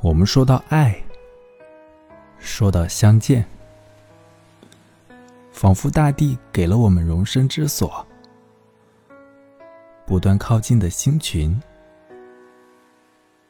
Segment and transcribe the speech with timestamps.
[0.00, 0.96] 我们说到爱，
[2.38, 3.44] 说到相见，
[5.50, 8.06] 仿佛大地给了我们容身之所，
[10.06, 11.60] 不断靠近的星群，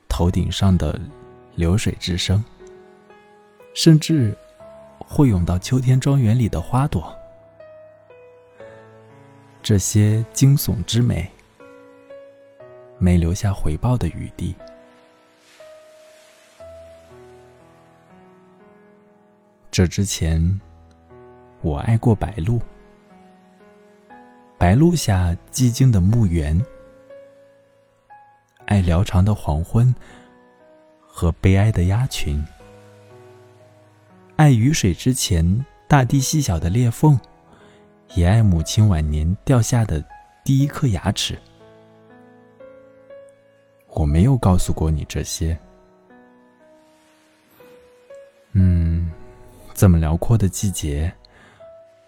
[0.08, 0.98] 头顶上的
[1.54, 2.42] 流水之声，
[3.74, 4.34] 甚至
[4.98, 7.14] 会涌到秋天庄园里的花朵，
[9.62, 11.30] 这些惊悚之美，
[12.96, 14.56] 没留下回报的余地。
[19.78, 20.60] 这之前，
[21.62, 22.60] 我爱过白鹭。
[24.58, 26.60] 白鹭下寂静的墓园，
[28.64, 29.94] 爱辽长的黄昏
[30.98, 32.44] 和悲哀的鸭群，
[34.34, 37.16] 爱雨水之前大地细小的裂缝，
[38.16, 40.04] 也爱母亲晚年掉下的
[40.44, 41.38] 第一颗牙齿。
[43.90, 45.56] 我没有告诉过你这些。
[49.78, 51.12] 这么辽阔的季节，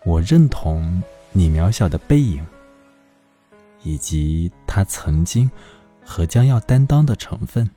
[0.04, 2.44] 我认同你渺小的背影，
[3.84, 5.48] 以及他曾经
[6.04, 7.70] 和将要担当的成分，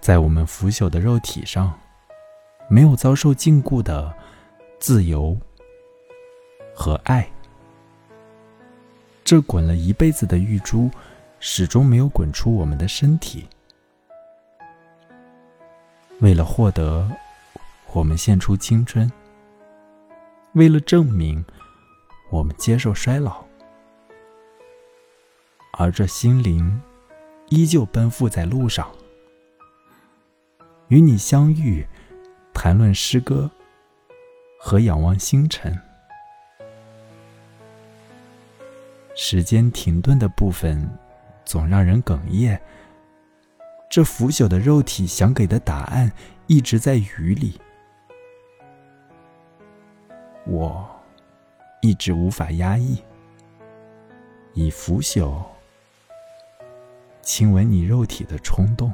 [0.00, 1.72] 在我们腐朽的肉体上，
[2.68, 4.12] 没有遭受禁锢的
[4.80, 5.38] 自由
[6.74, 7.30] 和爱。
[9.22, 10.90] 这滚了一辈子的玉珠，
[11.38, 13.46] 始终没有滚出我们的身体。
[16.18, 17.08] 为了获得。
[17.92, 19.10] 我们献出青春，
[20.52, 21.44] 为了证明
[22.30, 23.44] 我们接受衰老，
[25.72, 26.80] 而这心灵
[27.48, 28.88] 依旧奔赴在路上，
[30.88, 31.86] 与你相遇，
[32.52, 33.50] 谈论诗歌
[34.60, 35.76] 和仰望星辰。
[39.16, 40.88] 时间停顿的部分，
[41.44, 42.60] 总让人哽咽。
[43.90, 46.12] 这腐朽的肉体想给的答案，
[46.46, 47.58] 一直在雨里。
[50.50, 50.88] 我
[51.82, 53.02] 一直无法压抑，
[54.54, 55.42] 以腐朽
[57.20, 58.90] 亲吻你肉体的冲动。